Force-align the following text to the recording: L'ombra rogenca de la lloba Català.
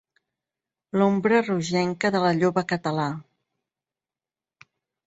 L'ombra 0.99 1.43
rogenca 1.49 2.13
de 2.17 2.23
la 2.27 2.33
lloba 2.41 2.65
Català. 2.73 3.07